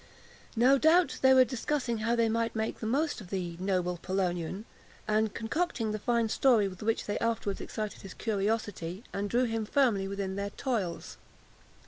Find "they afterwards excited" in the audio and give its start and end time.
7.05-8.01